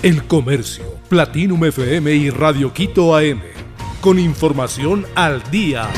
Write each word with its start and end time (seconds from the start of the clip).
El 0.00 0.22
Comercio, 0.28 0.84
Platinum 1.08 1.64
FM 1.64 2.14
y 2.14 2.30
Radio 2.30 2.72
Quito 2.72 3.16
AM. 3.16 3.40
Con 4.00 4.20
información 4.20 5.04
al 5.16 5.42
día. 5.50 5.88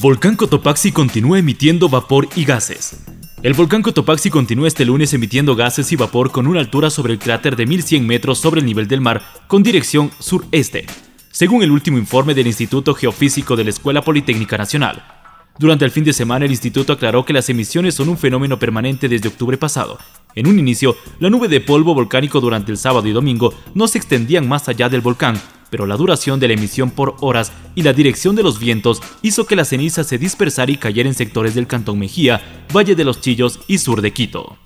Volcán 0.00 0.36
Cotopaxi 0.36 0.92
continúa 0.92 1.40
emitiendo 1.40 1.88
vapor 1.88 2.28
y 2.36 2.44
gases. 2.44 2.96
El 3.42 3.54
volcán 3.54 3.82
Cotopaxi 3.82 4.30
continúa 4.30 4.68
este 4.68 4.84
lunes 4.84 5.12
emitiendo 5.14 5.56
gases 5.56 5.90
y 5.90 5.96
vapor 5.96 6.30
con 6.30 6.46
una 6.46 6.60
altura 6.60 6.90
sobre 6.90 7.14
el 7.14 7.18
cráter 7.18 7.56
de 7.56 7.66
1100 7.66 8.06
metros 8.06 8.38
sobre 8.38 8.60
el 8.60 8.66
nivel 8.66 8.86
del 8.86 9.00
mar 9.00 9.20
con 9.48 9.64
dirección 9.64 10.12
sureste, 10.20 10.86
según 11.32 11.64
el 11.64 11.72
último 11.72 11.98
informe 11.98 12.34
del 12.34 12.46
Instituto 12.46 12.94
Geofísico 12.94 13.56
de 13.56 13.64
la 13.64 13.70
Escuela 13.70 14.02
Politécnica 14.02 14.56
Nacional. 14.56 15.23
Durante 15.58 15.84
el 15.84 15.92
fin 15.92 16.02
de 16.02 16.12
semana, 16.12 16.46
el 16.46 16.50
instituto 16.50 16.92
aclaró 16.92 17.24
que 17.24 17.32
las 17.32 17.48
emisiones 17.48 17.94
son 17.94 18.08
un 18.08 18.18
fenómeno 18.18 18.58
permanente 18.58 19.08
desde 19.08 19.28
octubre 19.28 19.56
pasado. 19.56 19.98
En 20.34 20.48
un 20.48 20.58
inicio, 20.58 20.96
la 21.20 21.30
nube 21.30 21.46
de 21.46 21.60
polvo 21.60 21.94
volcánico 21.94 22.40
durante 22.40 22.72
el 22.72 22.78
sábado 22.78 23.06
y 23.06 23.12
domingo 23.12 23.54
no 23.72 23.86
se 23.86 23.98
extendían 23.98 24.48
más 24.48 24.68
allá 24.68 24.88
del 24.88 25.00
volcán, 25.00 25.40
pero 25.70 25.86
la 25.86 25.96
duración 25.96 26.40
de 26.40 26.48
la 26.48 26.54
emisión 26.54 26.90
por 26.90 27.14
horas 27.20 27.52
y 27.76 27.82
la 27.82 27.92
dirección 27.92 28.34
de 28.34 28.42
los 28.42 28.58
vientos 28.58 29.00
hizo 29.22 29.46
que 29.46 29.54
la 29.54 29.64
ceniza 29.64 30.02
se 30.02 30.18
dispersara 30.18 30.72
y 30.72 30.76
cayera 30.76 31.08
en 31.08 31.14
sectores 31.14 31.54
del 31.54 31.68
Cantón 31.68 32.00
Mejía, 32.00 32.64
Valle 32.74 32.96
de 32.96 33.04
los 33.04 33.20
Chillos 33.20 33.60
y 33.68 33.78
sur 33.78 34.02
de 34.02 34.12
Quito. 34.12 34.63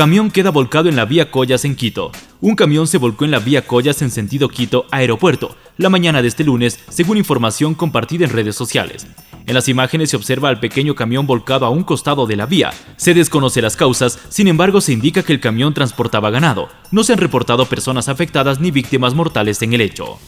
Camión 0.00 0.30
queda 0.30 0.48
volcado 0.48 0.88
en 0.88 0.96
la 0.96 1.04
vía 1.04 1.30
Collas 1.30 1.66
en 1.66 1.76
Quito. 1.76 2.10
Un 2.40 2.56
camión 2.56 2.86
se 2.86 2.96
volcó 2.96 3.26
en 3.26 3.30
la 3.30 3.38
vía 3.38 3.66
Collas 3.66 4.00
en 4.00 4.10
sentido 4.10 4.48
Quito 4.48 4.86
Aeropuerto 4.90 5.54
la 5.80 5.88
mañana 5.88 6.20
de 6.20 6.28
este 6.28 6.44
lunes, 6.44 6.78
según 6.90 7.16
información 7.16 7.74
compartida 7.74 8.26
en 8.26 8.30
redes 8.30 8.54
sociales. 8.54 9.06
En 9.46 9.54
las 9.54 9.66
imágenes 9.66 10.10
se 10.10 10.16
observa 10.16 10.50
al 10.50 10.60
pequeño 10.60 10.94
camión 10.94 11.26
volcado 11.26 11.64
a 11.64 11.70
un 11.70 11.84
costado 11.84 12.26
de 12.26 12.36
la 12.36 12.44
vía. 12.44 12.70
Se 12.96 13.14
desconoce 13.14 13.62
las 13.62 13.76
causas, 13.76 14.18
sin 14.28 14.48
embargo 14.48 14.82
se 14.82 14.92
indica 14.92 15.22
que 15.22 15.32
el 15.32 15.40
camión 15.40 15.72
transportaba 15.72 16.30
ganado. 16.30 16.68
No 16.90 17.02
se 17.02 17.14
han 17.14 17.18
reportado 17.18 17.64
personas 17.64 18.10
afectadas 18.10 18.60
ni 18.60 18.70
víctimas 18.70 19.14
mortales 19.14 19.62
en 19.62 19.72
el 19.72 19.80
hecho. 19.80 20.18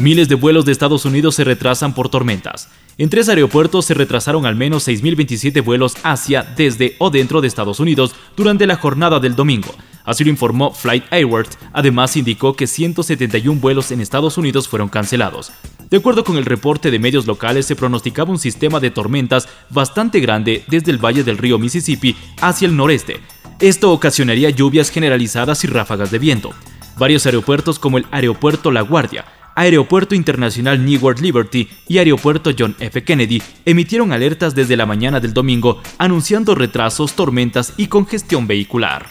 Miles 0.00 0.30
de 0.30 0.34
vuelos 0.34 0.64
de 0.64 0.72
Estados 0.72 1.04
Unidos 1.04 1.34
se 1.34 1.44
retrasan 1.44 1.94
por 1.94 2.08
tormentas. 2.08 2.70
En 2.96 3.10
tres 3.10 3.28
aeropuertos 3.28 3.84
se 3.84 3.92
retrasaron 3.92 4.46
al 4.46 4.56
menos 4.56 4.88
6.027 4.88 5.62
vuelos 5.62 5.94
hacia, 6.02 6.42
desde 6.42 6.96
o 6.98 7.10
dentro 7.10 7.42
de 7.42 7.48
Estados 7.48 7.80
Unidos 7.80 8.14
durante 8.34 8.66
la 8.66 8.76
jornada 8.76 9.20
del 9.20 9.36
domingo. 9.36 9.74
Así 10.06 10.24
lo 10.24 10.30
informó 10.30 10.72
Flight 10.72 11.04
Airworld. 11.10 11.50
Además, 11.74 12.16
indicó 12.16 12.56
que 12.56 12.66
171 12.66 13.60
vuelos 13.60 13.90
en 13.90 14.00
Estados 14.00 14.38
Unidos 14.38 14.68
fueron 14.68 14.88
cancelados. 14.88 15.52
De 15.90 15.98
acuerdo 15.98 16.24
con 16.24 16.38
el 16.38 16.46
reporte 16.46 16.90
de 16.90 16.98
medios 16.98 17.26
locales, 17.26 17.66
se 17.66 17.76
pronosticaba 17.76 18.30
un 18.30 18.38
sistema 18.38 18.80
de 18.80 18.90
tormentas 18.90 19.50
bastante 19.68 20.18
grande 20.20 20.64
desde 20.68 20.92
el 20.92 21.04
valle 21.04 21.24
del 21.24 21.36
río 21.36 21.58
Mississippi 21.58 22.16
hacia 22.40 22.66
el 22.66 22.74
noreste. 22.74 23.20
Esto 23.58 23.92
ocasionaría 23.92 24.48
lluvias 24.48 24.88
generalizadas 24.88 25.62
y 25.64 25.66
ráfagas 25.66 26.10
de 26.10 26.18
viento. 26.18 26.52
Varios 26.96 27.26
aeropuertos 27.26 27.78
como 27.78 27.98
el 27.98 28.06
Aeropuerto 28.10 28.70
La 28.70 28.80
Guardia, 28.80 29.26
Aeropuerto 29.54 30.14
Internacional 30.14 30.84
Newark 30.84 31.20
Liberty 31.20 31.68
y 31.88 31.98
Aeropuerto 31.98 32.50
John 32.58 32.76
F. 32.78 33.02
Kennedy 33.04 33.42
emitieron 33.64 34.12
alertas 34.12 34.54
desde 34.54 34.76
la 34.76 34.86
mañana 34.86 35.20
del 35.20 35.34
domingo 35.34 35.80
anunciando 35.98 36.54
retrasos, 36.54 37.14
tormentas 37.14 37.74
y 37.76 37.86
congestión 37.86 38.46
vehicular. 38.46 39.06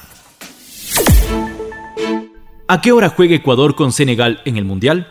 ¿A 2.67 2.81
qué 2.81 2.91
hora 2.91 3.09
juega 3.09 3.35
Ecuador 3.35 3.75
con 3.75 3.91
Senegal 3.91 4.41
en 4.45 4.57
el 4.57 4.65
Mundial? 4.65 5.07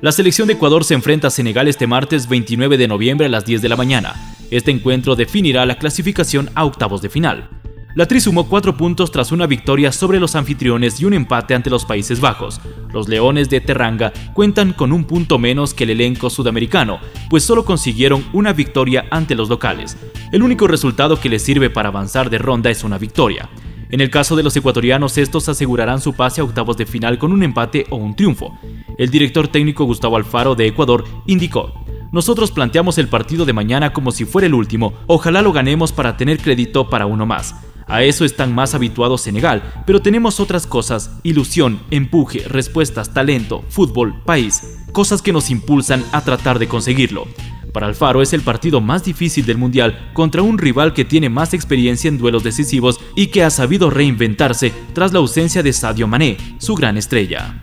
La 0.00 0.12
selección 0.12 0.48
de 0.48 0.54
Ecuador 0.54 0.82
se 0.82 0.94
enfrenta 0.94 1.28
a 1.28 1.30
Senegal 1.30 1.68
este 1.68 1.86
martes 1.86 2.28
29 2.28 2.76
de 2.76 2.88
noviembre 2.88 3.26
a 3.26 3.30
las 3.30 3.44
10 3.44 3.62
de 3.62 3.68
la 3.68 3.76
mañana. 3.76 4.14
Este 4.50 4.70
encuentro 4.70 5.14
definirá 5.14 5.64
la 5.64 5.78
clasificación 5.78 6.50
a 6.54 6.64
octavos 6.64 7.02
de 7.02 7.08
final. 7.08 7.61
La 7.94 8.06
Tri 8.06 8.22
sumó 8.22 8.48
cuatro 8.48 8.74
puntos 8.74 9.10
tras 9.10 9.32
una 9.32 9.46
victoria 9.46 9.92
sobre 9.92 10.18
los 10.18 10.34
anfitriones 10.34 10.98
y 10.98 11.04
un 11.04 11.12
empate 11.12 11.54
ante 11.54 11.68
los 11.68 11.84
Países 11.84 12.20
Bajos. 12.20 12.58
Los 12.90 13.06
Leones 13.06 13.50
de 13.50 13.60
Terranga 13.60 14.14
cuentan 14.32 14.72
con 14.72 14.92
un 14.92 15.04
punto 15.04 15.38
menos 15.38 15.74
que 15.74 15.84
el 15.84 15.90
elenco 15.90 16.30
sudamericano, 16.30 17.00
pues 17.28 17.44
solo 17.44 17.66
consiguieron 17.66 18.24
una 18.32 18.54
victoria 18.54 19.04
ante 19.10 19.34
los 19.34 19.50
locales. 19.50 19.98
El 20.32 20.42
único 20.42 20.66
resultado 20.68 21.20
que 21.20 21.28
les 21.28 21.42
sirve 21.42 21.68
para 21.68 21.90
avanzar 21.90 22.30
de 22.30 22.38
ronda 22.38 22.70
es 22.70 22.82
una 22.82 22.96
victoria. 22.96 23.50
En 23.90 24.00
el 24.00 24.08
caso 24.08 24.36
de 24.36 24.42
los 24.42 24.56
ecuatorianos, 24.56 25.18
estos 25.18 25.50
asegurarán 25.50 26.00
su 26.00 26.14
pase 26.14 26.40
a 26.40 26.44
octavos 26.44 26.78
de 26.78 26.86
final 26.86 27.18
con 27.18 27.30
un 27.30 27.42
empate 27.42 27.84
o 27.90 27.96
un 27.96 28.16
triunfo. 28.16 28.58
El 28.96 29.10
director 29.10 29.48
técnico 29.48 29.84
Gustavo 29.84 30.16
Alfaro 30.16 30.54
de 30.54 30.66
Ecuador 30.66 31.04
indicó, 31.26 31.74
nosotros 32.10 32.52
planteamos 32.52 32.96
el 32.96 33.08
partido 33.08 33.44
de 33.44 33.52
mañana 33.52 33.92
como 33.92 34.12
si 34.12 34.24
fuera 34.24 34.46
el 34.46 34.54
último, 34.54 34.94
ojalá 35.08 35.42
lo 35.42 35.52
ganemos 35.52 35.92
para 35.92 36.16
tener 36.16 36.38
crédito 36.38 36.88
para 36.88 37.04
uno 37.04 37.26
más. 37.26 37.54
A 37.92 38.04
eso 38.04 38.24
están 38.24 38.54
más 38.54 38.74
habituados 38.74 39.20
Senegal, 39.20 39.84
pero 39.84 40.00
tenemos 40.00 40.40
otras 40.40 40.66
cosas, 40.66 41.10
ilusión, 41.24 41.78
empuje, 41.90 42.38
respuestas, 42.48 43.12
talento, 43.12 43.62
fútbol, 43.68 44.22
país, 44.24 44.78
cosas 44.92 45.20
que 45.20 45.30
nos 45.30 45.50
impulsan 45.50 46.02
a 46.10 46.24
tratar 46.24 46.58
de 46.58 46.68
conseguirlo. 46.68 47.26
Para 47.74 47.88
Alfaro 47.88 48.22
es 48.22 48.32
el 48.32 48.40
partido 48.40 48.80
más 48.80 49.04
difícil 49.04 49.44
del 49.44 49.58
Mundial 49.58 50.10
contra 50.14 50.40
un 50.40 50.56
rival 50.56 50.94
que 50.94 51.04
tiene 51.04 51.28
más 51.28 51.52
experiencia 51.52 52.08
en 52.08 52.16
duelos 52.16 52.42
decisivos 52.42 52.98
y 53.14 53.26
que 53.26 53.44
ha 53.44 53.50
sabido 53.50 53.90
reinventarse 53.90 54.72
tras 54.94 55.12
la 55.12 55.18
ausencia 55.18 55.62
de 55.62 55.74
Sadio 55.74 56.08
Mané, 56.08 56.38
su 56.56 56.74
gran 56.74 56.96
estrella. 56.96 57.60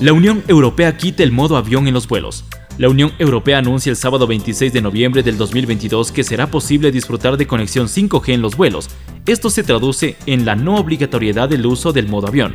La 0.00 0.12
Unión 0.12 0.44
Europea 0.46 0.96
quita 0.96 1.24
el 1.24 1.32
modo 1.32 1.56
avión 1.56 1.88
en 1.88 1.94
los 1.94 2.06
vuelos. 2.06 2.44
La 2.78 2.88
Unión 2.88 3.12
Europea 3.18 3.58
anuncia 3.58 3.90
el 3.90 3.96
sábado 3.96 4.28
26 4.28 4.72
de 4.72 4.80
noviembre 4.80 5.24
del 5.24 5.36
2022 5.36 6.12
que 6.12 6.22
será 6.22 6.46
posible 6.46 6.92
disfrutar 6.92 7.36
de 7.36 7.44
conexión 7.44 7.88
5G 7.88 8.34
en 8.34 8.40
los 8.40 8.56
vuelos. 8.56 8.88
Esto 9.26 9.50
se 9.50 9.64
traduce 9.64 10.16
en 10.26 10.44
la 10.44 10.54
no 10.54 10.76
obligatoriedad 10.76 11.48
del 11.48 11.66
uso 11.66 11.92
del 11.92 12.06
modo 12.06 12.28
avión. 12.28 12.54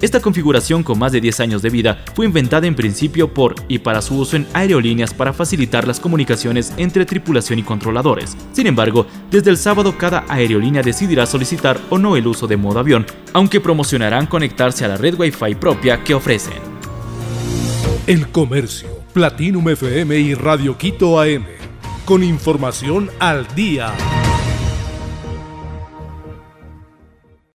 Esta 0.00 0.20
configuración 0.20 0.84
con 0.84 1.00
más 1.00 1.10
de 1.10 1.20
10 1.20 1.40
años 1.40 1.62
de 1.62 1.70
vida 1.70 2.04
fue 2.14 2.26
inventada 2.26 2.68
en 2.68 2.76
principio 2.76 3.34
por 3.34 3.56
y 3.66 3.80
para 3.80 4.00
su 4.00 4.16
uso 4.16 4.36
en 4.36 4.46
aerolíneas 4.52 5.12
para 5.12 5.32
facilitar 5.32 5.88
las 5.88 5.98
comunicaciones 5.98 6.72
entre 6.76 7.04
tripulación 7.04 7.58
y 7.58 7.64
controladores. 7.64 8.36
Sin 8.52 8.68
embargo, 8.68 9.08
desde 9.28 9.50
el 9.50 9.56
sábado 9.56 9.98
cada 9.98 10.24
aerolínea 10.28 10.82
decidirá 10.82 11.26
solicitar 11.26 11.80
o 11.90 11.98
no 11.98 12.14
el 12.14 12.28
uso 12.28 12.46
de 12.46 12.56
modo 12.56 12.78
avión, 12.78 13.06
aunque 13.32 13.60
promocionarán 13.60 14.26
conectarse 14.26 14.84
a 14.84 14.88
la 14.88 14.96
red 14.96 15.18
Wi-Fi 15.18 15.56
propia 15.56 16.04
que 16.04 16.14
ofrecen. 16.14 16.54
El 18.06 18.28
comercio 18.28 18.97
Platinum 19.18 19.68
FM 19.68 20.16
y 20.16 20.34
Radio 20.34 20.78
Quito 20.78 21.20
AM. 21.20 21.44
Con 22.04 22.22
información 22.22 23.10
al 23.18 23.52
día. 23.52 23.92